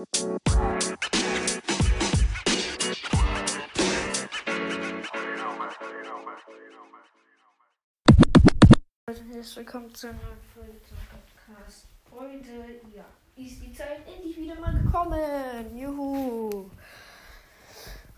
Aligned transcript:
Herzlich 0.00 0.32
willkommen 9.56 9.94
zu 9.94 10.06
neuen 10.06 10.18
Folge 10.54 10.80
zum 10.88 10.96
Podcast. 11.10 11.84
Heute, 12.10 12.80
ja, 12.96 13.04
ist 13.36 13.62
die 13.62 13.74
Zeit 13.74 14.08
endlich 14.08 14.38
wieder 14.38 14.54
mal 14.54 14.72
gekommen. 14.72 15.78
Juhu. 15.78 16.70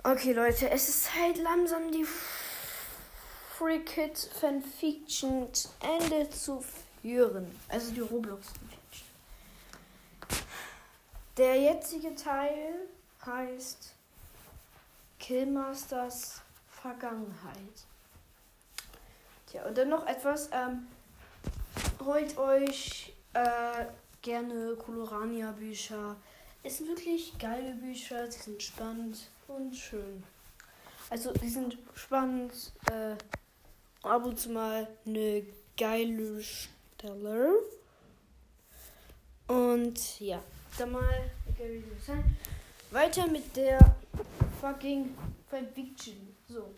Okay, 0.04 0.34
Leute, 0.34 0.70
es 0.70 0.88
ist 0.88 1.06
Zeit 1.06 1.38
langsam 1.38 1.90
die 1.90 2.06
Free 3.58 3.80
Kids 3.80 4.28
Fanfiction 4.40 5.52
zu 5.52 5.68
Ende 5.80 6.30
zu 6.30 6.62
führen. 7.00 7.50
Also 7.68 7.92
die 7.92 8.00
Roblox 8.00 8.46
Fanfiction. 8.46 8.81
Der 11.38 11.58
jetzige 11.58 12.14
Teil 12.14 12.88
heißt 13.24 13.94
Killmasters 15.18 16.42
Vergangenheit. 16.68 17.86
Tja, 19.46 19.64
und 19.64 19.78
dann 19.78 19.88
noch 19.88 20.06
etwas. 20.06 20.50
Ähm, 20.52 20.86
holt 22.04 22.36
euch 22.36 23.14
äh, 23.32 23.86
gerne 24.20 24.76
Colorania-Bücher. 24.76 26.16
Es 26.62 26.78
sind 26.78 26.88
wirklich 26.88 27.38
geile 27.38 27.76
Bücher, 27.76 28.30
sie 28.30 28.40
sind 28.40 28.62
spannend 28.62 29.30
und 29.48 29.74
schön. 29.74 30.22
Also, 31.08 31.32
sie 31.40 31.48
sind 31.48 31.78
spannend. 31.94 32.72
Äh, 32.90 33.16
ab 34.02 34.24
und 34.24 34.38
zu 34.38 34.50
mal 34.50 34.86
eine 35.06 35.44
geile 35.76 36.42
Stelle. 36.42 37.54
Und 39.46 40.20
ja, 40.20 40.42
dann 40.78 40.92
mal 40.92 41.30
weiter 42.90 43.26
mit 43.26 43.56
der 43.56 43.94
fucking 44.60 45.16
Fanfiction. 45.48 46.34
So. 46.48 46.74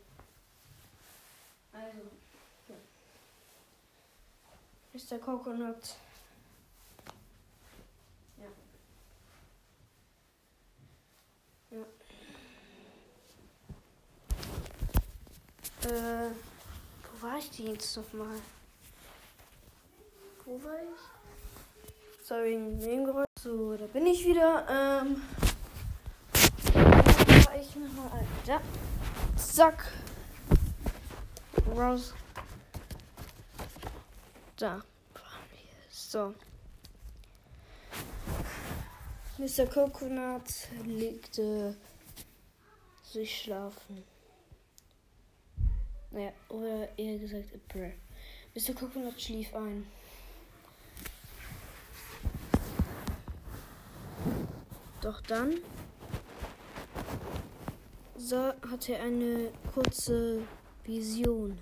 Also. 1.73 2.11
Mr. 4.93 5.19
Coconut. 5.19 5.97
Ja. 8.39 8.47
Ja. 11.71 11.85
Äh, 15.91 16.31
wo 17.11 17.27
war 17.27 17.39
ich 17.39 17.51
denn 17.51 17.73
jetzt 17.75 17.97
nochmal? 17.97 18.41
Wo 20.45 20.63
war 20.63 20.77
ich? 20.77 22.25
Sorry, 22.25 22.57
Nebengeräusch. 22.57 23.34
So, 23.45 23.77
da 23.77 23.85
bin 23.89 24.07
ich 24.07 24.25
wieder. 24.25 24.67
Ähm, 24.71 25.21
da 26.73 27.55
ich 27.61 27.77
nochmal. 27.77 28.27
Da. 28.47 28.59
Zack. 29.37 29.93
Raus. 31.77 32.15
Da. 34.57 34.83
So. 35.91 36.33
Mr. 39.37 39.67
Coconut 39.67 40.49
legte 40.87 41.77
sich 43.03 43.43
schlafen. 43.43 44.05
Naja, 46.13 46.33
oder 46.49 46.99
eher 46.99 47.19
gesagt, 47.19 47.53
a. 47.69 47.93
Mr. 48.55 48.73
Coconut 48.73 49.21
schlief 49.21 49.55
ein. 49.55 49.87
Doch 55.05 55.21
dann 55.21 55.59
so 58.17 58.55
hatte 58.71 58.95
er 58.95 59.03
eine 59.03 59.51
kurze 59.75 60.41
Vision. 60.83 61.59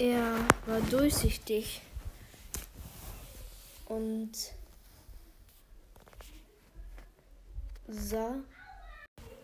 Er 0.00 0.38
war 0.66 0.80
durchsichtig 0.90 1.82
und 3.86 4.32
sah. 7.86 8.34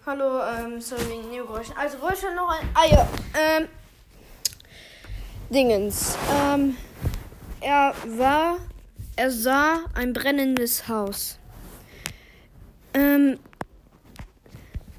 Hallo, 0.05 0.43
ähm, 0.43 0.81
sorry 0.81 1.09
wegen 1.09 1.31
Nebengeräuschen. 1.31 1.77
Also 1.77 2.01
wollte 2.01 2.23
schon 2.23 2.35
noch 2.35 2.49
ein. 2.49 2.69
Ah 2.75 2.87
ja, 2.87 3.09
ähm. 3.39 3.69
Dingens. 5.51 6.19
Ähm. 6.33 6.77
Er 7.65 7.95
war. 8.19 8.59
Er 9.17 9.31
sah 9.31 9.85
ein 9.95 10.13
brennendes 10.13 10.89
Haus. 10.89 11.39
Ähm. 12.93 13.39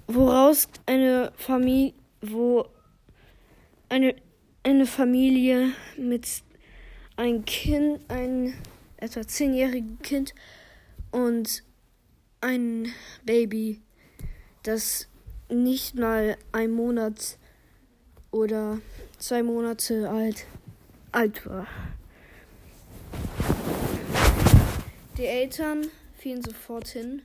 Woraus 0.07 0.67
eine 0.85 1.31
Familie. 1.37 1.93
Wo 2.21 2.67
eine 3.89 4.15
eine 4.65 4.87
Familie 4.87 5.73
mit 5.95 6.41
einem 7.17 7.45
Kind, 7.45 7.99
ein 8.07 8.55
etwa 8.97 9.27
zehnjährigen 9.27 9.99
Kind 10.01 10.33
und 11.11 11.63
ein 12.41 12.91
Baby, 13.23 13.81
das 14.63 15.07
nicht 15.49 15.93
mal 15.93 16.35
ein 16.51 16.71
Monat 16.71 17.37
oder 18.31 18.79
zwei 19.19 19.43
Monate 19.43 20.09
alt, 20.09 20.47
alt 21.11 21.45
war. 21.45 21.67
Die 25.17 25.27
Eltern 25.27 25.89
fielen 26.13 26.43
sofort 26.43 26.89
hin 26.89 27.21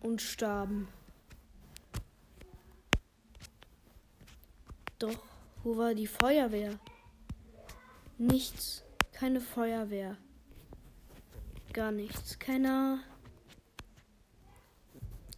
und 0.00 0.20
starben. 0.20 0.88
Doch 4.98 5.22
wo 5.62 5.76
war 5.76 5.94
die 5.94 6.08
Feuerwehr? 6.08 6.80
Nichts. 8.18 8.82
Keine 9.12 9.40
Feuerwehr. 9.40 10.16
Gar 11.72 11.92
nichts. 11.92 12.40
Keiner. 12.40 12.98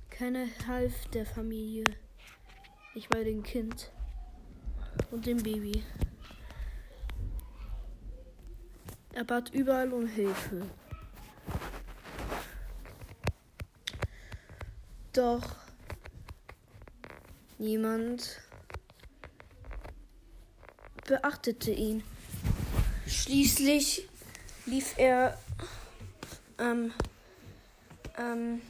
Keiner 0.08 0.46
half 0.66 1.06
der 1.08 1.26
Familie. 1.26 1.84
Ich 2.94 3.10
bei 3.10 3.24
dem 3.24 3.42
Kind. 3.42 3.92
Und 5.10 5.26
dem 5.26 5.42
Baby. 5.42 5.84
Er 9.12 9.24
bat 9.24 9.50
überall 9.50 9.92
um 9.92 10.06
Hilfe. 10.06 10.62
Doch 15.12 15.56
niemand 17.58 18.40
beachtete 21.06 21.70
ihn. 21.70 22.02
Schließlich 23.06 24.08
lief 24.66 24.94
er, 24.98 25.38
ähm, 26.58 26.92
ähm, 28.18 28.60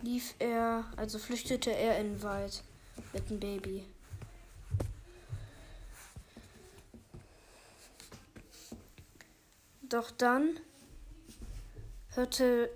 lief 0.00 0.34
er, 0.38 0.84
also 0.96 1.18
flüchtete 1.18 1.70
er 1.70 1.98
in 1.98 2.14
den 2.14 2.22
Wald 2.22 2.64
mit 3.12 3.30
dem 3.30 3.38
Baby. 3.38 3.84
Doch 9.82 10.10
dann 10.10 10.58
hörte, 12.14 12.70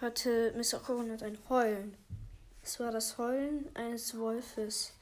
hörte 0.00 0.52
Mr. 0.56 0.78
Coconut 0.78 1.22
ein 1.22 1.38
Heulen. 1.48 1.96
Es 2.62 2.80
war 2.80 2.90
das 2.90 3.18
Heulen 3.18 3.68
eines 3.74 4.18
Wolfes. 4.18 4.92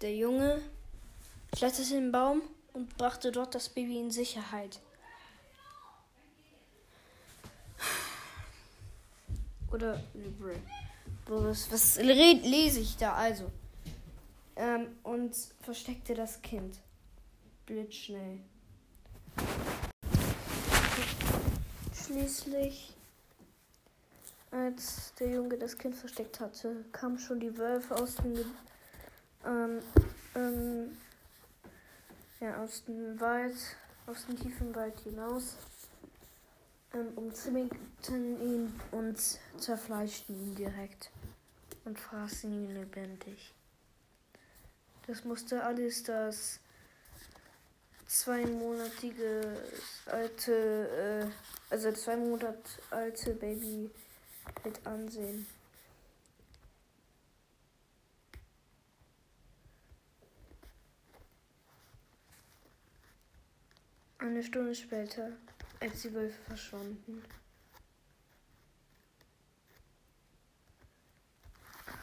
Der 0.00 0.16
Junge 0.16 0.62
kletterte 1.52 1.94
in 1.94 2.04
den 2.04 2.12
Baum 2.12 2.42
und 2.72 2.96
brachte 2.96 3.30
dort 3.32 3.54
das 3.54 3.68
Baby 3.68 4.00
in 4.00 4.10
Sicherheit. 4.10 4.80
Oder 9.70 10.02
was, 11.26 11.70
was 11.70 11.96
lese 11.96 12.80
ich 12.80 12.96
da 12.96 13.14
also? 13.14 13.50
Ähm, 14.56 14.96
und 15.02 15.36
versteckte 15.60 16.14
das 16.14 16.42
Kind. 16.42 16.78
Blitzschnell. 17.66 18.40
Schließlich, 22.20 22.94
als 24.50 25.14
der 25.18 25.30
Junge 25.30 25.56
das 25.56 25.78
Kind 25.78 25.96
versteckt 25.96 26.38
hatte, 26.38 26.84
kamen 26.92 27.18
schon 27.18 27.40
die 27.40 27.56
Wölfe 27.56 27.96
aus 27.96 28.16
dem 28.16 28.44
ähm, 29.46 29.78
ähm, 30.34 30.98
ja, 32.40 32.62
aus 32.62 32.84
dem 32.84 33.18
Wald, 33.20 33.56
aus 34.06 34.26
dem 34.26 34.38
tiefen 34.38 34.74
Wald 34.74 35.00
hinaus, 35.00 35.56
ähm, 36.92 37.08
umzingelten 37.16 38.40
ihn 38.42 38.80
und 38.90 39.18
zerfleischten 39.56 40.36
ihn 40.36 40.54
direkt 40.54 41.10
und 41.86 41.98
fraßen 41.98 42.52
ihn 42.52 42.74
lebendig. 42.74 43.54
Das 45.06 45.24
musste 45.24 45.64
alles 45.64 46.02
das 46.02 46.60
zweimonatiges 48.10 50.02
alte, 50.06 51.30
äh, 51.30 51.72
also 51.72 51.92
zwei 51.92 52.16
Monat 52.16 52.58
alte 52.90 53.34
Baby 53.34 53.88
halt 54.64 54.84
ansehen. 54.84 55.46
Eine 64.18 64.42
Stunde 64.42 64.74
später, 64.74 65.30
als 65.78 66.02
die 66.02 66.12
Wölfe 66.12 66.42
verschwanden, 66.42 67.24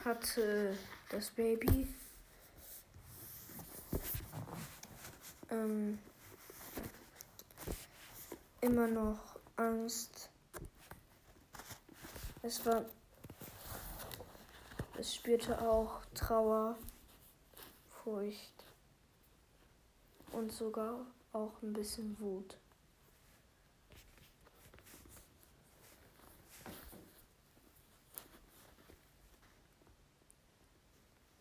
hatte 0.05 0.77
das 1.09 1.29
Baby 1.31 1.85
ähm, 5.49 5.99
immer 8.61 8.87
noch 8.87 9.19
Angst. 9.55 10.29
Es 12.41 12.65
war, 12.65 12.85
es 14.97 15.15
spürte 15.15 15.59
auch 15.61 16.01
Trauer, 16.13 16.77
Furcht 18.03 18.63
und 20.31 20.51
sogar 20.51 21.05
auch 21.33 21.61
ein 21.61 21.73
bisschen 21.73 22.19
Wut. 22.19 22.57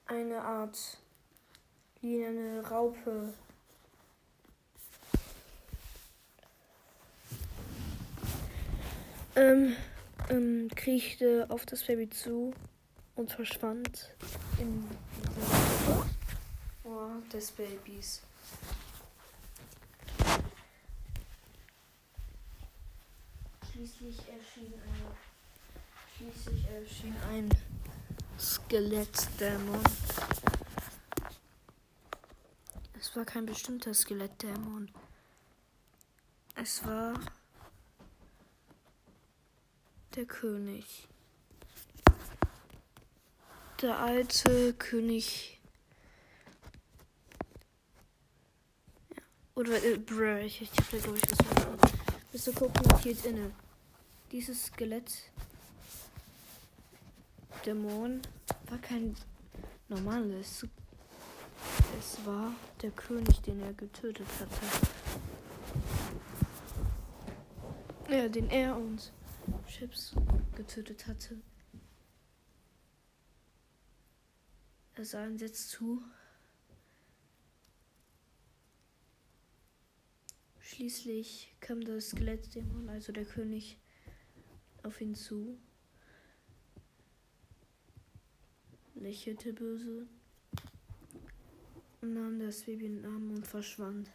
Eine 0.07 0.41
Art 0.43 0.99
wie 2.01 2.25
eine 2.25 2.67
Raupe 2.69 3.35
ähm, 9.37 9.77
ähm, 10.31 10.69
kriechte 10.75 11.47
auf 11.51 11.67
das 11.67 11.85
Baby 11.85 12.09
zu 12.11 12.53
und 13.15 13.31
verschwand 13.31 14.15
in 14.59 14.85
Ohr 16.85 17.23
des 17.33 17.53
Babys. 17.53 18.23
Schließlich 23.71 24.19
erschien 24.21 24.73
ein, 24.73 25.17
schließlich 26.17 26.67
erschien 26.69 27.15
ein 27.31 27.49
Skelettdämon. 28.39 29.85
Es 32.99 33.15
war 33.15 33.27
kein 33.27 33.45
bestimmter 33.45 33.93
Skelettdämon. 33.93 34.91
Es 36.55 36.85
war 36.87 37.15
der 40.17 40.25
König. 40.25 41.07
Der 43.83 43.99
alte 43.99 44.73
König. 44.75 45.61
Ja. 49.11 49.23
Oder, 49.55 49.85
äh, 49.85 49.99
bruh, 49.99 50.39
ich, 50.39 50.63
ich 50.63 50.71
hab 50.71 50.91
da 50.91 50.97
glaube 50.97 51.19
ich 51.19 51.31
was 51.31 51.93
Bist 52.33 52.47
du 52.47 52.53
gucken, 52.53 52.83
noch 52.89 53.01
hielt 53.01 53.25
inne. 53.27 53.53
Dieses 54.33 54.67
Skelett. 54.67 55.31
Dämon 57.67 58.23
war 58.71 58.79
kein 58.79 59.15
normales. 59.89 60.67
Es 61.99 62.25
war 62.25 62.53
der 62.81 62.91
König, 62.93 63.41
den 63.43 63.61
er 63.61 63.75
getötet 63.75 64.27
hatte. 64.41 64.87
Ja, 68.09 68.29
den 68.29 68.49
er 68.51 68.77
und 68.77 69.13
Chips 69.67 70.15
getötet 70.55 71.07
hatte. 71.07 71.41
Er 74.95 75.05
sah 75.05 75.27
ihn 75.27 75.37
jetzt 75.37 75.69
zu. 75.71 76.03
Schließlich 80.61 81.55
kam 81.61 81.83
das 81.83 82.09
Skelettdämon, 82.09 82.89
also 82.89 83.13
der 83.13 83.25
König, 83.25 83.79
auf 84.83 85.01
ihn 85.01 85.15
zu, 85.15 85.59
lächelte 88.95 89.53
böse 89.53 90.07
und 92.01 92.15
nahm 92.15 92.39
das 92.39 92.63
Baby 92.63 92.87
in 92.87 92.97
den 92.97 93.07
Arm 93.07 93.31
und 93.31 93.47
verschwand. 93.47 94.11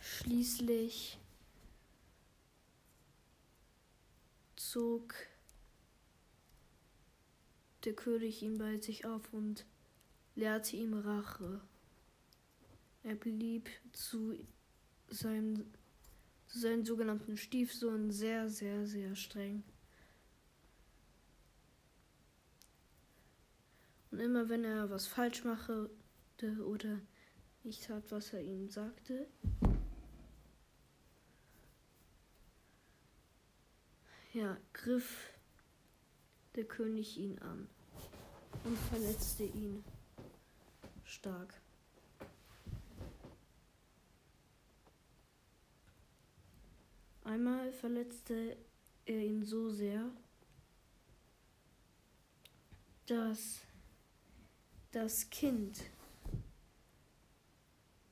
Schließlich 0.00 1.18
zog 4.74 5.14
der 7.84 7.92
König 7.92 8.42
ihn 8.42 8.58
bei 8.58 8.76
sich 8.80 9.06
auf 9.06 9.32
und 9.32 9.64
lehrte 10.34 10.74
ihm 10.74 10.94
Rache. 10.94 11.60
Er 13.04 13.14
blieb 13.14 13.70
zu 13.92 14.36
seinem, 15.08 15.64
zu 16.48 16.58
seinem 16.58 16.84
sogenannten 16.84 17.36
Stiefsohn 17.36 18.10
sehr, 18.10 18.48
sehr, 18.48 18.84
sehr 18.84 19.14
streng. 19.14 19.62
Und 24.10 24.18
immer 24.18 24.48
wenn 24.48 24.64
er 24.64 24.90
was 24.90 25.06
falsch 25.06 25.44
machte 25.44 25.88
oder 26.66 27.00
nicht 27.62 27.84
tat, 27.84 28.10
was 28.10 28.32
er 28.32 28.42
ihm 28.42 28.68
sagte, 28.68 29.28
ja, 34.34 34.56
griff 34.72 35.32
der 36.56 36.64
König 36.64 37.16
ihn 37.16 37.38
an 37.38 37.68
und 38.64 38.76
verletzte 38.90 39.44
ihn 39.44 39.84
stark. 41.04 41.54
Einmal 47.22 47.72
verletzte 47.72 48.56
er 49.06 49.20
ihn 49.20 49.44
so 49.44 49.70
sehr, 49.70 50.10
dass 53.06 53.60
das 54.90 55.30
Kind, 55.30 55.80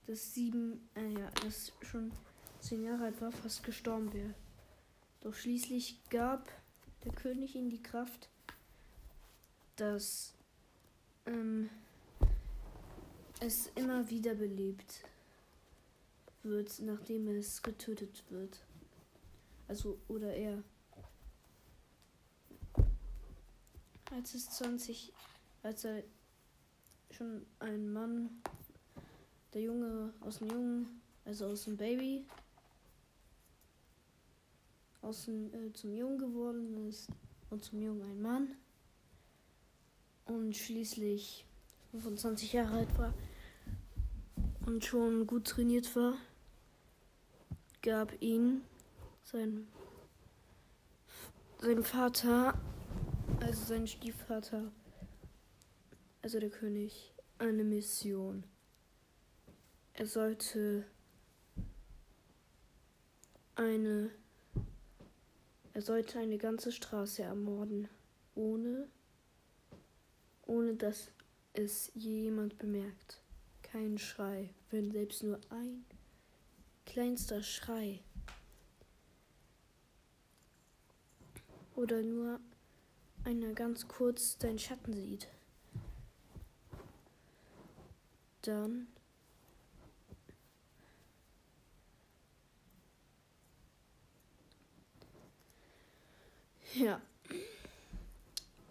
das 0.06 0.34
sieben, 0.34 0.88
äh 0.94 1.12
ja, 1.12 1.30
das 1.42 1.73
schon 1.82 2.12
zehn 2.61 2.85
Jahre 2.85 3.06
alt 3.06 3.20
war, 3.20 3.32
fast 3.32 3.64
gestorben 3.64 4.12
wäre. 4.12 4.35
Doch 5.23 5.35
schließlich 5.35 6.00
gab 6.11 6.49
der 7.05 7.12
König 7.12 7.55
ihm 7.55 7.71
die 7.71 7.83
Kraft, 7.83 8.29
dass 9.76 10.35
ähm, 11.26 11.71
es 13.41 13.69
immer 13.76 14.11
wieder 14.11 14.35
belebt 14.35 15.05
wird, 16.43 16.81
nachdem 16.81 17.29
es 17.29 17.62
getötet 17.62 18.25
wird. 18.31 18.64
Also, 19.69 19.99
oder 20.09 20.35
er. 20.35 20.62
Als 24.11 24.35
es 24.35 24.50
20, 24.50 25.12
als 25.62 25.85
er 25.85 26.02
schon 27.12 27.47
ein 27.61 27.93
Mann, 27.93 28.43
der 29.55 29.62
Junge 29.62 30.12
aus 30.21 30.38
dem 30.38 30.49
Jungen, 30.49 31.00
also 31.25 31.47
aus 31.47 31.64
dem 31.64 31.76
Baby, 31.76 32.26
aus 35.02 35.26
dem, 35.26 35.52
äh, 35.52 35.73
zum 35.73 35.92
Jungen 35.92 36.18
geworden 36.18 36.88
ist 36.88 37.09
und 37.50 37.64
zum 37.64 37.82
Jungen 37.82 38.02
ein 38.02 38.23
Mann 38.23 38.56
und 40.26 40.56
schließlich 40.56 41.44
25 41.90 42.52
Jahre 42.52 42.78
alt 42.78 42.99
war 42.99 43.12
und 44.66 44.85
schon 44.85 45.26
gut 45.26 45.47
trainiert 45.47 45.94
war, 45.97 46.14
gab 47.82 48.12
ihn 48.23 48.62
sein, 49.25 49.66
sein 51.61 51.82
Vater, 51.82 52.59
also 53.40 53.64
sein 53.64 53.87
Stiefvater, 53.87 54.71
also 56.23 56.38
der 56.38 56.50
König, 56.50 57.12
eine 57.38 57.64
Mission. 57.64 58.44
Er 59.94 60.06
sollte 60.06 60.87
eine 63.56 64.11
er 65.75 65.83
sollte 65.83 66.19
eine 66.19 66.38
ganze 66.38 66.71
Straße 66.71 67.23
ermorden, 67.23 67.88
ohne, 68.35 68.88
ohne 70.47 70.75
dass 70.75 71.11
es 71.55 71.91
jemand 71.95 72.59
bemerkt. 72.59 73.21
Kein 73.62 73.97
Schrei, 73.99 74.50
wenn 74.71 74.91
selbst 74.91 75.23
nur 75.23 75.41
ein 75.50 75.85
kleinster 76.85 77.43
Schrei 77.43 78.00
oder 81.75 82.02
nur 82.02 82.38
einer 83.25 83.52
ganz 83.52 83.88
kurz 83.88 84.37
deinen 84.37 84.59
Schatten 84.59 84.93
sieht. 84.93 85.29
Dann 88.43 88.88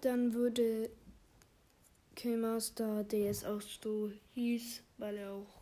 Dann 0.02 0.34
würde 0.34 0.90
Killmaster, 2.16 3.04
der 3.04 3.20
jetzt 3.22 3.46
auch 3.46 3.62
so 3.62 4.12
hieß, 4.34 4.82
weil 4.98 5.18
er 5.18 5.32
auch. 5.34 5.62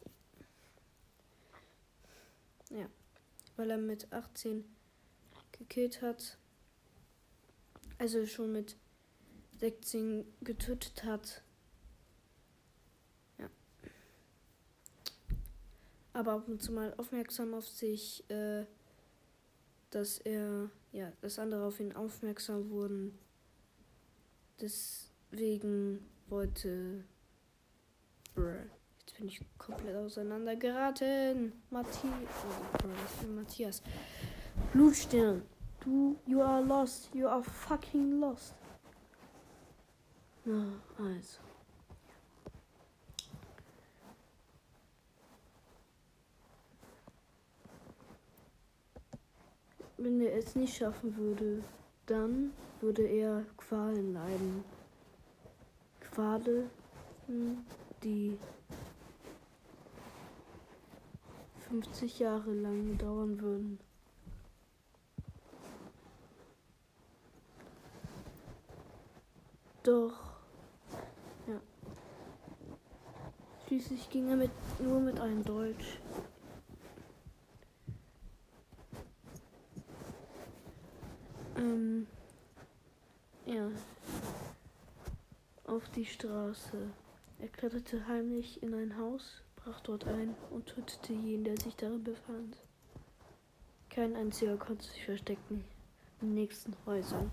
Ja, 2.69 2.89
weil 3.55 3.71
er 3.71 3.77
mit 3.77 4.11
18 4.11 4.63
gekillt 5.51 6.01
hat. 6.01 6.37
Also 7.97 8.25
schon 8.25 8.53
mit 8.53 8.75
16 9.59 10.25
getötet 10.41 11.03
hat. 11.03 11.41
Ja. 13.37 13.49
Aber 16.13 16.33
ab 16.33 16.47
und 16.47 16.61
zu 16.61 16.71
mal 16.71 16.93
aufmerksam 16.97 17.53
auf 17.53 17.67
sich, 17.67 18.29
äh, 18.29 18.65
dass 19.89 20.19
er, 20.19 20.69
ja, 20.91 21.11
dass 21.21 21.39
andere 21.39 21.65
auf 21.65 21.79
ihn 21.79 21.95
aufmerksam 21.95 22.69
wurden. 22.69 23.17
Deswegen 24.59 26.05
wollte. 26.27 27.03
Brr, 28.35 28.65
jetzt 28.99 29.17
bin 29.17 29.27
ich 29.27 29.41
komplett 29.57 29.95
auseinander 29.95 30.55
geraten. 30.55 31.53
Matthias. 31.69 32.13
Oh, 32.83 33.27
Matthias. 33.27 33.81
Blutstern. 34.73 35.43
Du, 35.83 36.17
you 36.25 36.41
are 36.41 36.61
lost. 36.61 37.09
You 37.13 37.27
are 37.27 37.43
fucking 37.43 38.19
lost. 38.19 38.55
Na, 40.45 40.65
also. 40.97 41.48
Wenn 50.01 50.21
er 50.21 50.33
es 50.37 50.55
nicht 50.55 50.77
schaffen 50.77 51.17
würde, 51.17 51.61
dann 52.05 52.53
würde 52.79 53.03
er 53.03 53.43
Qualen 53.57 54.13
leiden. 54.13 54.63
Qualen, 55.99 56.69
die 58.01 58.37
50 61.69 62.17
Jahre 62.19 62.53
lang 62.53 62.97
dauern 62.97 63.39
würden. 63.41 63.79
Doch, 69.83 70.19
ja. 71.47 71.59
Schließlich 73.67 74.09
ging 74.09 74.29
er 74.29 74.35
mit, 74.37 74.51
nur 74.79 74.99
mit 74.99 75.19
einem 75.19 75.43
Deutsch. 75.43 75.99
Ähm, 81.55 82.07
ja. 83.45 83.69
Auf 85.65 85.87
die 85.99 86.05
Straße. 86.05 86.93
Er 87.39 87.49
kletterte 87.49 88.07
heimlich 88.07 88.63
in 88.63 88.73
ein 88.73 88.95
Haus, 88.97 89.43
brach 89.57 89.81
dort 89.81 90.07
ein 90.07 90.33
und 90.49 90.67
tötete 90.67 91.11
jeden, 91.11 91.43
der 91.43 91.57
sich 91.57 91.75
darin 91.75 92.05
befand. 92.05 92.55
Kein 93.89 94.15
einziger 94.15 94.55
konnte 94.55 94.85
sich 94.85 95.03
verstecken 95.03 95.65
in 96.21 96.27
den 96.27 96.35
nächsten 96.35 96.73
Häusern, 96.85 97.29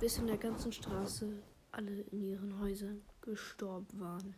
bis 0.00 0.18
in 0.18 0.26
der 0.26 0.38
ganzen 0.38 0.72
Straße 0.72 1.40
alle 1.70 2.00
in 2.10 2.24
ihren 2.24 2.58
Häusern 2.58 3.00
gestorben 3.20 4.00
waren. 4.00 4.34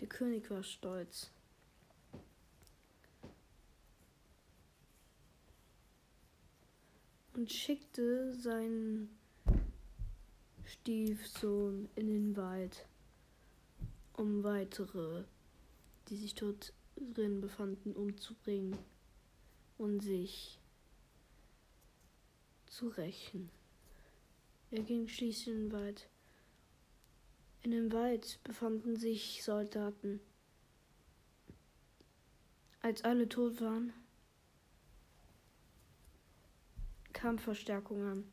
Der 0.00 0.06
König 0.06 0.50
war 0.50 0.62
stolz. 0.62 1.30
Und 7.32 7.50
schickte 7.50 8.34
seinen 8.34 9.17
Stiefsohn 10.68 11.88
in 11.94 12.08
den 12.08 12.36
Wald, 12.36 12.86
um 14.12 14.44
weitere, 14.44 15.24
die 16.08 16.16
sich 16.16 16.34
dort 16.34 16.74
drin 17.14 17.40
befanden, 17.40 17.94
umzubringen 17.94 18.76
und 19.78 20.00
sich 20.00 20.60
zu 22.66 22.88
rächen. 22.88 23.48
Er 24.70 24.82
ging 24.82 25.08
schließlich 25.08 25.48
in 25.48 25.70
den 25.70 25.72
Wald. 25.72 26.10
In 27.62 27.70
dem 27.70 27.90
Wald 27.90 28.38
befanden 28.44 28.96
sich 28.96 29.42
Soldaten. 29.42 30.20
Als 32.82 33.04
alle 33.04 33.26
tot 33.26 33.58
waren, 33.62 33.94
kam 37.14 37.38
Verstärkung 37.38 38.02
an. 38.02 38.32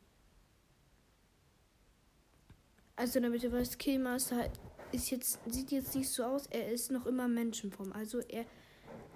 Also 2.96 3.20
damit 3.20 3.42
ihr 3.42 3.52
weißt, 3.52 3.78
Killmaster 3.78 4.50
ist 4.92 5.10
jetzt, 5.10 5.38
sieht 5.46 5.70
jetzt 5.70 5.94
nicht 5.94 6.08
so 6.08 6.24
aus, 6.24 6.46
er 6.46 6.72
ist 6.72 6.90
noch 6.90 7.06
immer 7.06 7.28
Menschenform. 7.28 7.92
Also 7.92 8.20
er 8.20 8.44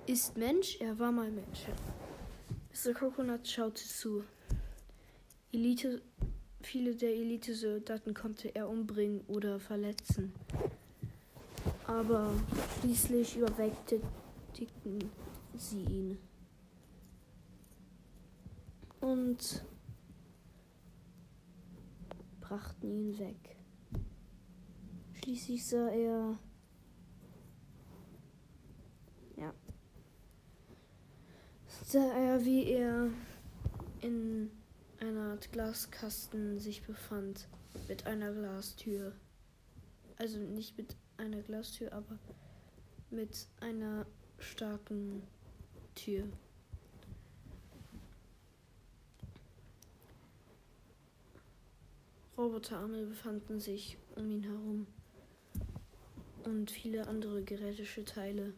ist 0.07 0.37
Mensch, 0.37 0.77
er 0.81 0.99
war 0.99 1.11
mal 1.11 1.31
Mensch. 1.31 1.67
Mr. 2.73 2.93
Coconut 2.93 3.49
schaute 3.49 3.83
zu. 3.83 4.25
Elite 5.53 6.03
Viele 6.63 6.95
der 6.95 7.15
Elite-Soldaten 7.15 8.13
konnte 8.13 8.55
er 8.55 8.69
umbringen 8.69 9.23
oder 9.29 9.59
verletzen. 9.59 10.33
Aber 11.87 12.33
schließlich 12.79 13.39
überwältigten 13.39 15.11
sie 15.57 15.83
ihn. 15.83 16.19
Und 19.01 19.65
brachten 22.41 22.91
ihn 22.91 23.19
weg. 23.19 23.57
Schließlich 25.31 25.65
sah 25.65 25.89
er. 25.91 26.39
Ja. 29.37 29.55
Sah 31.87 32.13
er, 32.15 32.45
wie 32.45 32.65
er 32.65 33.13
in 34.01 34.51
einer 34.99 35.31
Art 35.31 35.53
Glaskasten 35.53 36.59
sich 36.59 36.83
befand 36.83 37.47
mit 37.87 38.09
einer 38.09 38.33
Glastür. 38.33 39.13
Also 40.17 40.39
nicht 40.39 40.77
mit 40.77 40.97
einer 41.17 41.43
Glastür, 41.43 41.93
aber 41.93 42.19
mit 43.11 43.47
einer 43.61 44.07
starken 44.41 45.23
Tür. 45.95 46.25
Roboterarme 52.37 53.07
befanden 53.07 53.61
sich 53.61 53.97
um 54.17 54.29
ihn 54.29 54.43
herum 54.43 54.89
und 56.45 56.71
viele 56.71 57.07
andere 57.07 57.43
gerätische 57.43 58.05
Teile. 58.05 58.55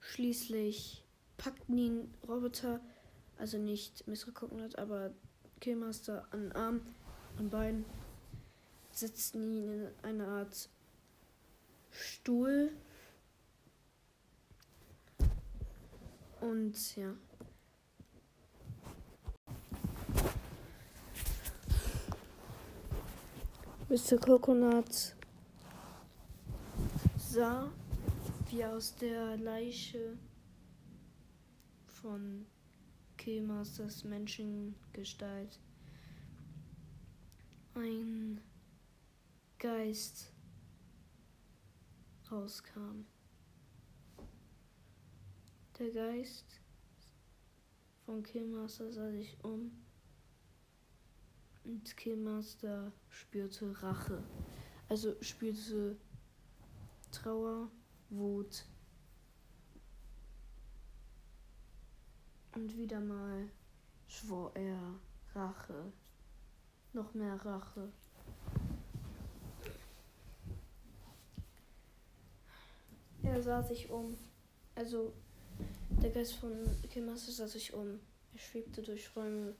Schließlich 0.00 1.04
packten 1.36 1.78
ihn 1.78 2.14
Roboter, 2.26 2.80
also 3.36 3.58
nicht 3.58 4.06
Mr. 4.08 4.32
Coconut, 4.32 4.76
aber 4.76 5.14
Killmaster 5.60 6.26
an 6.32 6.52
Arm 6.52 6.80
und 7.38 7.50
Bein, 7.50 7.84
setzten 8.90 9.42
ihn 9.42 9.72
in 9.72 9.88
eine 10.02 10.26
Art 10.26 10.68
Stuhl. 11.90 12.72
Und 16.40 16.96
ja. 16.96 17.14
Mr. 23.90 24.18
Coconut 24.18 25.14
sah 27.16 27.70
wie 28.50 28.62
aus 28.62 28.94
der 28.96 29.38
Leiche 29.38 30.18
von 31.86 32.44
Killmasters 33.16 34.04
Menschengestalt 34.04 35.58
ein 37.72 38.42
Geist 39.58 40.34
rauskam. 42.30 43.06
Der 45.78 45.90
Geist 45.92 46.60
von 48.04 48.22
Killmaster 48.22 48.92
sah 48.92 49.10
sich 49.12 49.42
um 49.42 49.87
und 51.68 51.96
Killmaster 51.96 52.90
spürte 53.10 53.82
Rache. 53.82 54.22
Also 54.88 55.14
spürte 55.20 55.96
Trauer 57.12 57.70
Wut. 58.08 58.64
Und 62.54 62.76
wieder 62.76 63.00
mal 63.00 63.50
schwor 64.08 64.50
er 64.56 64.94
Rache. 65.34 65.92
Noch 66.94 67.12
mehr 67.12 67.34
Rache. 67.44 67.92
Er 73.22 73.42
sah 73.42 73.62
sich 73.62 73.90
um. 73.90 74.16
Also 74.74 75.12
Der 76.02 76.10
Geist 76.10 76.34
von 76.34 76.52
Killmaster 76.88 77.30
sah 77.30 77.46
sich 77.46 77.74
um. 77.74 78.00
Er 78.32 78.38
schwebte 78.38 78.80
durch 78.82 79.14
Räume 79.14 79.54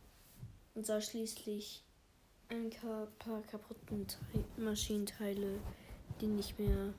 und 0.75 0.87
sah 0.87 1.01
schließlich 1.01 1.85
ein 2.49 2.71
paar 3.19 3.43
kaputten 3.43 4.07
Te 4.07 4.17
Maschinenteile, 4.57 5.61
die 6.21 6.27
nicht 6.27 6.59
mehr. 6.59 6.95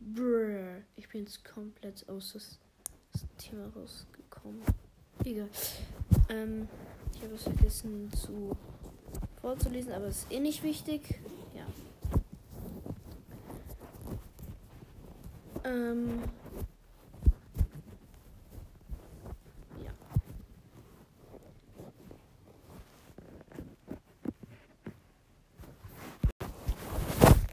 Brrr, 0.00 0.82
ich 0.96 1.08
bin 1.08 1.22
jetzt 1.22 1.44
komplett 1.44 2.06
aus 2.08 2.34
das, 2.34 2.58
das 3.12 3.26
Thema 3.38 3.68
rausgekommen. 3.74 4.62
Egal. 5.24 5.48
Ähm, 6.28 6.68
ich 7.14 7.22
habe 7.22 7.34
es 7.34 7.42
vergessen 7.44 8.12
zu 8.12 8.54
vorzulesen, 9.40 9.92
aber 9.92 10.06
es 10.06 10.24
ist 10.24 10.32
eh 10.32 10.40
nicht 10.40 10.62
wichtig. 10.62 11.20
Ja. 11.54 11.66
Ähm. 15.64 16.22
Ja. 19.82 19.92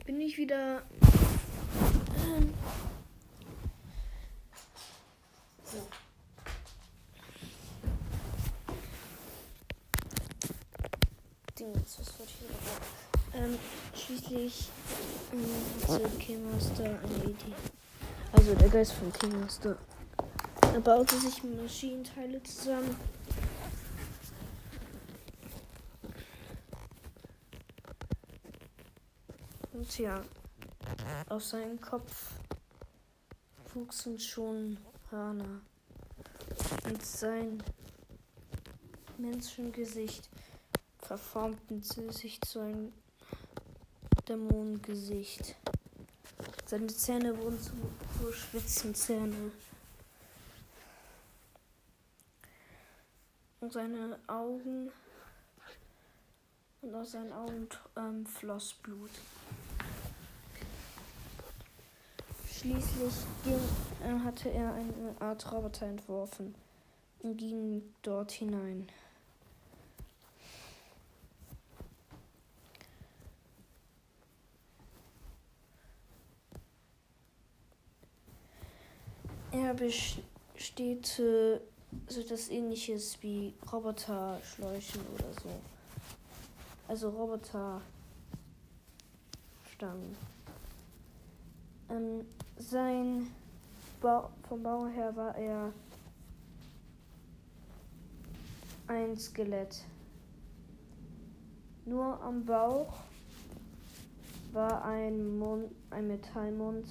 Bin 0.05 0.19
ich 0.19 0.37
wieder. 0.51 0.81
Ähm, 2.25 2.53
so. 5.63 5.77
Dings, 11.57 11.99
was 11.99 12.19
wollte 12.19 12.31
ich 12.33 12.41
wieder? 12.43 13.45
Ähm, 13.45 13.57
schließlich 13.95 14.69
ähm, 15.31 15.87
hatte 15.87 16.09
Kingmaster 16.19 16.83
eine 16.83 17.23
Idee. 17.23 17.55
Also 18.33 18.53
der 18.55 18.69
Geist 18.69 18.93
von 18.93 19.13
Kingmaster. 19.13 19.77
Er 20.73 20.81
baute 20.81 21.17
sich 21.17 21.41
Maschinenteile 21.43 22.43
zusammen. 22.43 22.97
Und 29.73 29.97
ja, 29.97 30.21
aus 31.29 31.51
seinem 31.51 31.79
Kopf 31.79 32.33
wuchsen 33.73 34.19
schon 34.19 34.77
Hörner. 35.09 35.61
Und 36.85 37.05
sein 37.05 37.63
Menschengesicht 39.17 40.29
verformten 40.99 41.81
sich 41.81 42.41
zu 42.41 42.59
einem 42.59 42.93
Dämonengesicht. 44.27 45.55
Seine 46.65 46.87
Zähne 46.87 47.37
wurden 47.37 47.59
zu, 47.61 47.71
zu 48.19 48.31
Spitzenzähne. 48.31 49.51
Und 53.59 53.73
seine 53.73 54.19
Augen 54.27 54.91
und 56.81 56.95
aus 56.95 57.11
seinen 57.11 57.31
Augen 57.31 57.67
ähm, 57.95 58.25
floss 58.25 58.73
Blut. 58.73 59.11
Schließlich 62.61 63.13
ging, 63.43 63.59
äh, 64.05 64.19
hatte 64.23 64.51
er 64.51 64.75
eine 64.75 65.15
Art 65.19 65.51
Roboter 65.51 65.87
entworfen 65.87 66.53
und 67.23 67.35
ging 67.37 67.81
dort 68.03 68.31
hinein. 68.31 68.87
Er 79.51 79.73
besteht 79.73 81.07
so 81.07 81.59
etwas 82.21 82.49
ähnliches 82.49 83.17
wie 83.21 83.55
Roboterschläuchen 83.71 85.01
oder 85.15 85.33
so. 85.41 85.49
Also 86.87 87.09
Roboterstangen. 87.09 87.81
Ähm, 91.91 92.25
sein 92.57 93.27
Bau, 93.99 94.29
vom 94.47 94.63
Bau 94.63 94.87
her 94.87 95.15
war 95.15 95.35
er 95.35 95.73
ein 98.87 99.17
Skelett. 99.17 99.83
Nur 101.85 102.21
am 102.21 102.45
Bauch 102.45 102.93
war 104.53 104.85
ein 104.85 105.37
Mund, 105.37 105.71
ein 105.89 106.07
Metallmund. 106.07 106.87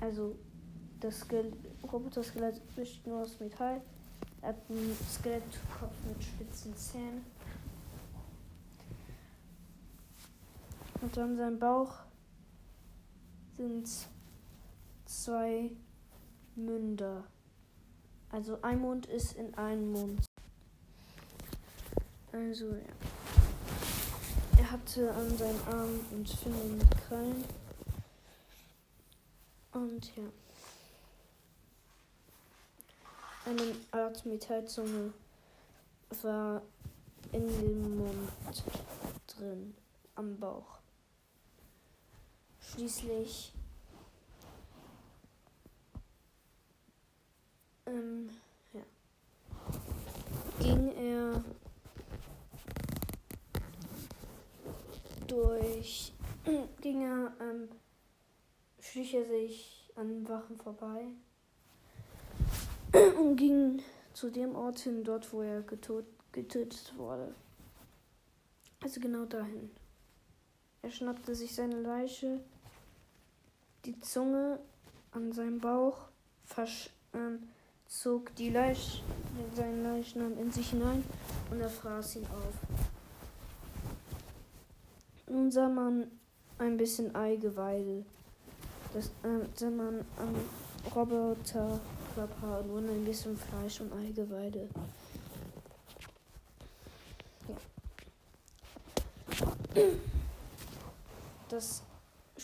Also 0.00 0.34
das 1.00 1.20
Skelett, 1.20 1.54
Roboter-Skelett 1.92 2.60
besteht 2.74 3.06
nur 3.06 3.22
aus 3.22 3.38
Metall. 3.38 3.80
Er 4.42 4.48
hat 4.48 4.56
einen 4.68 4.96
Skelettkopf 5.10 5.94
mit 6.08 6.22
spitzen 6.22 6.76
Zähnen. 6.76 7.24
Und 11.00 11.16
an 11.18 11.36
seinem 11.36 11.58
Bauch 11.58 12.04
sind 13.56 13.88
zwei 15.04 15.70
Münder. 16.56 17.24
Also 18.30 18.58
ein 18.62 18.80
Mund 18.80 19.06
ist 19.06 19.34
in 19.34 19.54
einem 19.54 19.92
Mund. 19.92 20.24
Also 22.32 22.66
ja. 22.66 22.94
Er 24.58 24.70
hatte 24.70 25.12
an 25.12 25.36
seinen 25.36 25.60
Armen 25.68 26.00
und 26.10 26.28
Fingern 26.28 26.80
Krallen. 27.06 27.44
Und 29.72 30.16
ja. 30.16 30.24
Eine 33.46 33.74
Art 33.90 34.24
Metallzunge 34.24 35.12
war 36.22 36.62
in 37.32 37.46
dem 37.46 37.98
Mund 37.98 38.64
drin, 39.26 39.74
am 40.14 40.38
Bauch. 40.38 40.78
Schließlich 42.74 43.52
ähm, 47.86 48.28
ja, 48.72 48.80
ging 50.58 50.88
er 50.88 51.44
durch, 55.28 56.12
ging 56.80 57.02
er, 57.02 57.32
ähm, 57.40 57.68
schlich 58.80 59.14
er 59.14 59.24
sich 59.26 59.92
an 59.94 60.28
Wachen 60.28 60.56
vorbei 60.58 61.06
und 63.20 63.36
ging 63.36 63.82
zu 64.14 64.30
dem 64.30 64.56
Ort 64.56 64.80
hin, 64.80 65.04
dort 65.04 65.32
wo 65.32 65.42
er 65.42 65.62
getot, 65.62 66.06
getötet 66.32 66.92
wurde. 66.96 67.32
Also 68.82 69.00
genau 69.00 69.26
dahin. 69.26 69.70
Er 70.82 70.90
schnappte 70.90 71.36
sich 71.36 71.54
seine 71.54 71.80
Leiche, 71.80 72.40
die 73.84 74.00
Zunge 74.00 74.58
an 75.12 75.32
seinem 75.32 75.60
Bauch, 75.60 76.08
ähm, 77.12 77.48
zog 77.86 78.34
die 78.36 78.50
Leich 78.50 79.02
seinen 79.54 79.82
Leichnam 79.82 80.38
in 80.38 80.50
sich 80.50 80.70
hinein 80.70 81.04
und 81.50 81.60
er 81.60 81.68
fraß 81.68 82.16
ihn 82.16 82.26
auf. 82.26 82.54
Nun 85.28 85.50
sah 85.50 85.68
man 85.68 86.10
ein 86.58 86.76
bisschen 86.76 87.14
Eigeweide. 87.14 88.04
Das 88.92 89.06
äh, 89.06 89.46
sah 89.54 89.70
man 89.70 90.04
am 90.18 90.34
Roboter 90.94 91.80
Körper 92.14 92.62
nur 92.62 92.78
ein 92.78 93.04
bisschen 93.04 93.36
Fleisch 93.36 93.80
und 93.80 93.92
Eigeweide. 93.92 94.68
Ja. 97.48 97.56
Das 101.48 101.82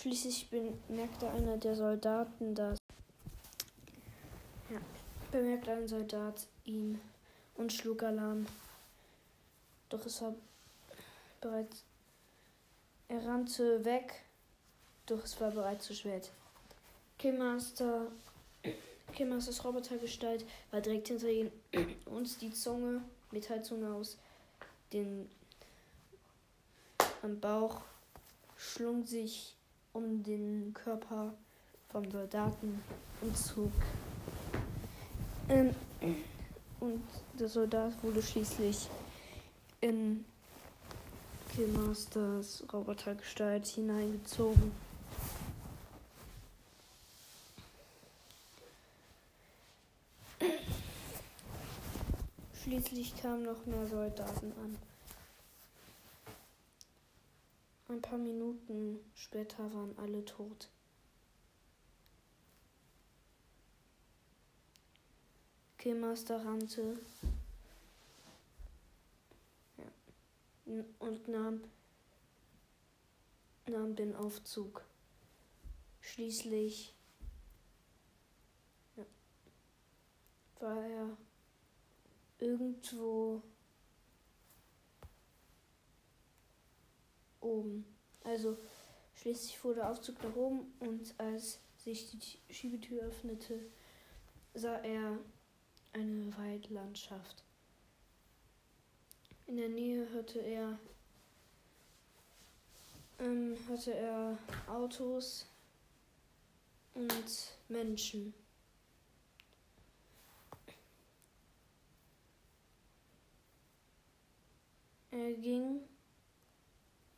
schließlich 0.00 0.48
bemerkte 0.48 1.28
einer 1.28 1.58
der 1.58 1.76
Soldaten, 1.76 2.54
dass 2.54 2.78
ja, 4.70 4.78
bemerkte 5.30 5.72
ein 5.72 5.86
Soldat 5.86 6.46
ihn 6.64 6.98
und 7.56 7.70
schlug 7.70 8.02
Alarm. 8.02 8.46
Doch 9.90 10.06
es 10.06 10.22
war 10.22 10.34
bereits 11.40 11.84
er 13.08 13.26
rannte 13.26 13.84
weg, 13.84 14.22
doch 15.04 15.22
es 15.24 15.38
war 15.40 15.50
bereits 15.50 15.86
zu 15.86 15.94
spät. 15.94 16.30
Killmaster 17.18 18.06
Kimmers 19.12 19.64
Robotergestalt 19.64 20.46
war 20.70 20.80
direkt 20.80 21.08
hinter 21.08 21.28
ihm 21.28 21.50
und 22.06 22.40
die 22.40 22.52
Zunge, 22.52 23.02
Metallzunge 23.32 23.92
aus 23.92 24.16
den 24.92 25.28
am 27.22 27.38
Bauch 27.38 27.82
schlung 28.56 29.04
sich 29.04 29.56
um 29.92 30.22
den 30.22 30.72
Körper 30.74 31.32
vom 31.90 32.10
Soldaten 32.10 32.82
und 33.20 33.36
zog. 33.36 33.72
Ähm, 35.48 35.74
und 36.78 37.02
der 37.38 37.48
Soldat 37.48 37.92
wurde 38.02 38.22
schließlich 38.22 38.88
in 39.80 40.24
Killmasters 41.54 42.62
Robotergestalt 42.72 43.66
hineingezogen. 43.66 44.72
Schließlich 52.62 53.20
kamen 53.20 53.44
noch 53.44 53.66
mehr 53.66 53.86
Soldaten 53.88 54.52
an. 54.62 54.76
Ein 57.90 58.02
paar 58.02 58.18
Minuten 58.18 59.00
später 59.16 59.74
waren 59.74 59.98
alle 59.98 60.24
tot. 60.24 60.68
Killmaster 65.76 66.44
rannte 66.44 67.00
ja, 70.66 70.84
und 71.00 71.26
nahm, 71.26 71.64
nahm 73.66 73.96
den 73.96 74.14
Aufzug. 74.14 74.84
Schließlich 76.00 76.94
ja, 78.94 79.04
war 80.60 80.84
er 80.86 81.16
irgendwo 82.38 83.42
oben. 87.40 87.84
Also 88.24 88.56
schließlich 89.14 89.58
fuhr 89.58 89.74
der 89.74 89.90
Aufzug 89.90 90.22
nach 90.22 90.34
oben 90.34 90.72
und 90.80 91.14
als 91.18 91.58
sich 91.76 92.10
die 92.10 92.52
Schiebetür 92.52 93.02
öffnete, 93.02 93.58
sah 94.54 94.76
er 94.78 95.18
eine 95.92 96.36
Waldlandschaft. 96.36 97.42
In 99.46 99.56
der 99.56 99.68
Nähe 99.68 100.08
hörte 100.10 100.38
er, 100.40 100.78
ähm, 103.18 103.56
hörte 103.66 103.94
er 103.94 104.38
Autos 104.68 105.46
und 106.94 107.58
Menschen. 107.68 108.34
Er 115.10 115.32
ging 115.34 115.80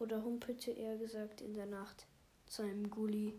oder 0.03 0.23
humpelte 0.23 0.71
eher 0.71 0.99
gesagt 0.99 1.41
in 1.41 1.55
der 1.55 1.67
Nacht 1.67 2.07
zu 2.47 2.63
einem 2.63 2.91
Gully. 2.91 3.35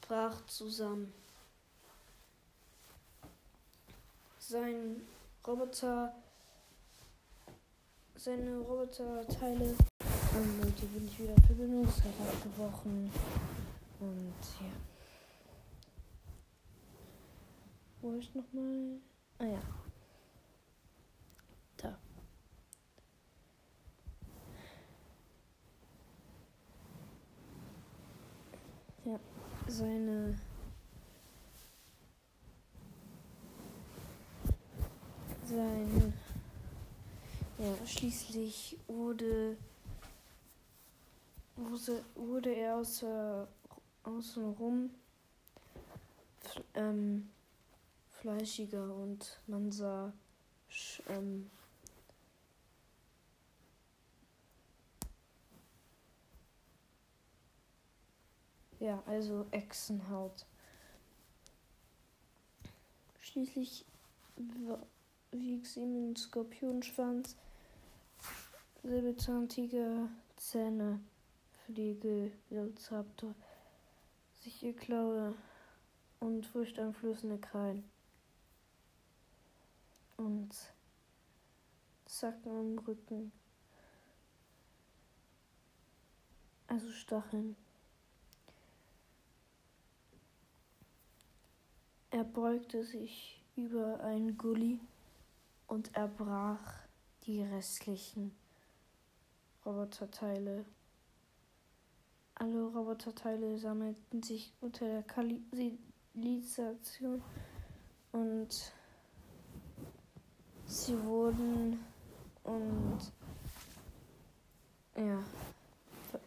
brach 0.00 0.44
zusammen. 0.46 1.12
sein 4.52 5.00
Roboter, 5.46 6.14
seine 8.16 8.58
Roboterteile, 8.58 9.64
ähm, 9.64 10.60
Leute, 10.62 10.86
bin 10.86 11.06
ich 11.06 11.18
wieder 11.18 11.34
Verbindungszeit 11.46 12.12
abgebrochen. 12.20 13.10
Und 13.98 14.34
ja. 14.60 14.72
Wo 18.02 18.12
ist 18.14 18.34
nochmal? 18.34 19.00
Ah 19.38 19.44
ja. 19.44 19.62
Da. 21.78 21.96
Ja, 29.04 29.18
seine 29.66 30.38
sein. 35.52 36.12
Ja, 37.58 37.86
schließlich 37.86 38.78
wurde, 38.88 39.56
wurde, 42.14 42.54
er 42.54 42.76
außer, 42.76 43.46
außenrum 44.02 44.90
ähm, 46.74 47.30
fleischiger 48.08 48.94
und 48.94 49.40
man 49.46 49.70
sah 49.70 50.12
ähm, 51.08 51.50
ja, 58.82 59.00
also 59.06 59.46
Echsenhaut. 59.52 60.44
Schließlich 63.20 63.86
wiegt 65.30 65.76
ihm 65.76 66.16
Skorpionschwanz, 66.16 67.36
Säbelzahntiger, 68.82 70.08
Zähne, 70.36 70.98
Fliegel, 71.64 72.32
Velociraptor, 72.50 73.36
sichere 74.40 74.72
Klaue 74.72 75.34
und 76.18 76.44
furchteinflößende 76.44 77.38
Krallen. 77.38 77.84
Und 80.16 80.50
Zacken 82.06 82.58
im 82.58 82.78
Rücken. 82.80 83.32
Also 86.66 86.90
Stacheln. 86.90 87.56
Er 92.14 92.24
beugte 92.24 92.84
sich 92.84 93.42
über 93.56 94.00
einen 94.00 94.36
Gully 94.36 94.78
und 95.66 95.96
erbrach 95.96 96.60
die 97.24 97.40
restlichen 97.40 98.36
Roboterteile. 99.64 100.66
Alle 102.34 102.64
Roboterteile 102.66 103.56
sammelten 103.56 104.22
sich 104.22 104.52
unter 104.60 104.84
der 104.84 105.02
Kalisation 105.04 105.72
und 108.12 108.74
sie 110.66 111.02
wurden 111.04 111.80
und 112.44 112.98
ja, 114.96 115.24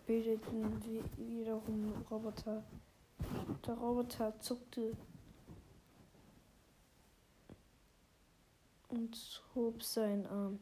bildeten 0.08 0.84
wiederum 1.16 1.94
Roboter. 2.10 2.64
Der 3.68 3.76
Roboter 3.76 4.40
zuckte 4.40 4.98
und 8.96 9.44
hob 9.54 9.84
seinen 9.84 10.26
Arm. 10.28 10.60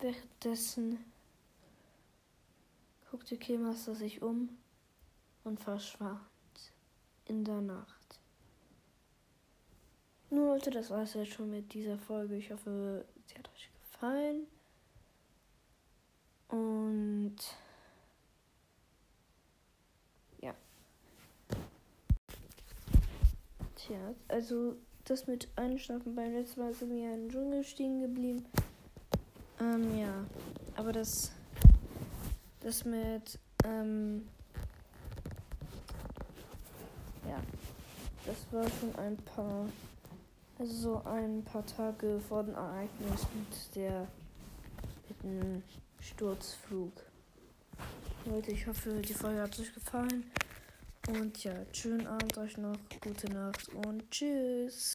Währenddessen 0.00 0.98
guckte 3.10 3.36
Killmaster 3.36 3.94
sich 3.94 4.22
um 4.22 4.48
und 5.44 5.60
verschwand 5.60 6.20
in 7.26 7.44
der 7.44 7.60
Nacht. 7.60 8.20
Nun 10.30 10.46
Leute, 10.46 10.70
das 10.70 10.90
war 10.90 11.02
es 11.02 11.14
jetzt 11.14 11.32
schon 11.32 11.50
mit 11.50 11.72
dieser 11.74 11.98
Folge. 11.98 12.36
Ich 12.36 12.50
hoffe, 12.50 13.04
sie 13.26 13.34
hat 13.36 13.48
euch 13.52 13.70
gefallen. 13.74 14.46
Und 16.48 17.36
ja. 20.40 20.54
Tja, 23.76 24.14
also 24.28 24.76
das 25.10 25.26
mit 25.26 25.48
Einschlafen 25.56 26.14
beim 26.14 26.32
letzten 26.32 26.60
Mal 26.60 26.72
sind 26.72 26.94
wir 26.94 27.12
im 27.12 27.28
Dschungel 27.28 27.64
stehen 27.64 28.00
geblieben. 28.00 28.44
Ähm, 29.60 29.98
ja. 29.98 30.24
Aber 30.76 30.92
das. 30.92 31.32
Das 32.60 32.84
mit. 32.84 33.38
Ähm, 33.64 34.28
ja. 37.28 37.40
Das 38.24 38.36
war 38.52 38.64
schon 38.78 38.94
ein 39.04 39.16
paar. 39.16 39.66
Also 40.60 40.72
so 40.74 41.02
ein 41.04 41.42
paar 41.42 41.66
Tage 41.66 42.20
vor 42.28 42.44
dem 42.44 42.54
Ereignis 42.54 43.26
mit 43.34 43.74
der. 43.74 44.06
mit 45.08 45.22
dem 45.24 45.62
Sturzflug. 45.98 46.92
Leute, 48.26 48.52
ich 48.52 48.64
hoffe, 48.66 49.00
die 49.00 49.14
Folge 49.14 49.42
hat 49.42 49.58
euch 49.58 49.74
gefallen. 49.74 50.30
Und 51.08 51.42
ja, 51.42 51.54
schönen 51.72 52.06
Abend 52.06 52.38
euch 52.38 52.56
noch, 52.58 52.76
gute 53.00 53.28
Nacht 53.32 53.68
und 53.74 54.08
tschüss. 54.10 54.88